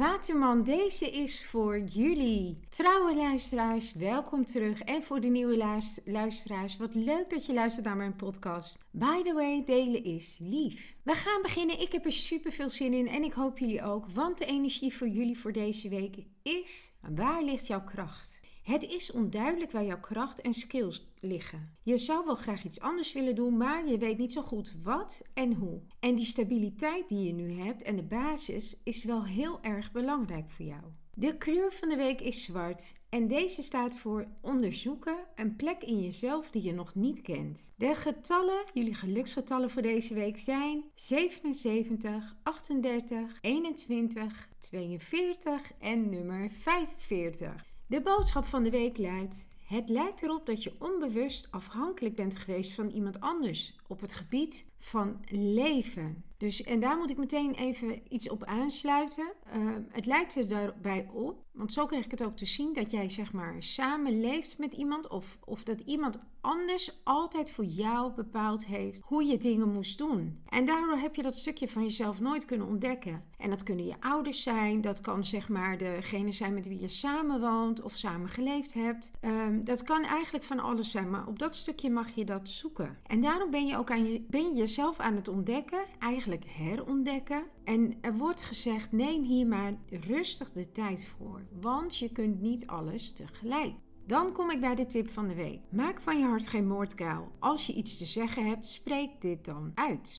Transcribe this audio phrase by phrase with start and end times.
[0.00, 2.58] Waterman, deze is voor jullie.
[2.68, 4.80] Trouwe luisteraars, welkom terug.
[4.80, 5.56] En voor de nieuwe
[6.04, 8.78] luisteraars, wat leuk dat je luistert naar mijn podcast.
[8.90, 10.96] By the way, delen is lief.
[11.02, 11.80] We gaan beginnen.
[11.80, 14.10] Ik heb er super veel zin in en ik hoop jullie ook.
[14.10, 18.39] Want de energie voor jullie voor deze week is: waar ligt jouw kracht?
[18.70, 21.76] Het is onduidelijk waar jouw kracht en skills liggen.
[21.82, 25.22] Je zou wel graag iets anders willen doen, maar je weet niet zo goed wat
[25.34, 25.80] en hoe.
[26.00, 30.50] En die stabiliteit die je nu hebt en de basis is wel heel erg belangrijk
[30.50, 30.82] voor jou.
[31.14, 36.00] De kleur van de week is zwart en deze staat voor onderzoeken een plek in
[36.00, 37.72] jezelf die je nog niet kent.
[37.76, 47.68] De getallen, jullie geluksgetallen voor deze week zijn 77, 38, 21, 42 en nummer 45.
[47.90, 52.72] De boodschap van de week luidt: Het lijkt erop dat je onbewust afhankelijk bent geweest
[52.74, 56.24] van iemand anders op het gebied van leven.
[56.36, 59.32] Dus, en daar moet ik meteen even iets op aansluiten.
[59.56, 62.90] Uh, het lijkt er daarbij op, want zo krijg ik het ook te zien, dat
[62.90, 68.12] jij zeg maar samen leeft met iemand of, of dat iemand anders altijd voor jou
[68.12, 70.42] bepaald heeft hoe je dingen moest doen.
[70.48, 73.24] En daardoor heb je dat stukje van jezelf nooit kunnen ontdekken.
[73.38, 76.88] En dat kunnen je ouders zijn, dat kan zeg maar degene zijn met wie je
[76.88, 79.10] samen woont of samen geleefd hebt.
[79.20, 82.98] Um, dat kan eigenlijk van alles zijn, maar op dat stukje mag je dat zoeken.
[83.06, 87.44] En daarom ben je ook aan je, ben je jezelf aan het ontdekken, eigenlijk herontdekken.
[87.64, 92.66] En er wordt gezegd: neem hier maar rustig de tijd voor, want je kunt niet
[92.66, 93.74] alles tegelijk.
[94.06, 95.60] Dan kom ik bij de tip van de week.
[95.70, 97.32] Maak van je hart geen moordkuil.
[97.38, 100.18] Als je iets te zeggen hebt, spreek dit dan uit.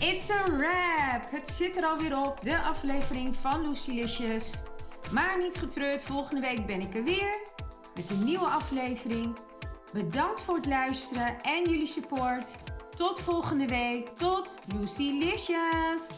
[0.00, 1.30] It's a wrap!
[1.30, 4.62] Het zit er alweer op, de aflevering van Lucilicious.
[5.12, 7.38] Maar niet getreurd, volgende week ben ik er weer
[7.94, 9.36] met een nieuwe aflevering.
[9.94, 12.56] Bedankt voor het luisteren en jullie support.
[12.94, 14.08] Tot volgende week.
[14.08, 16.08] Tot Lucilicious!